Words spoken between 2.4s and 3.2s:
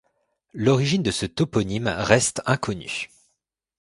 inconnue.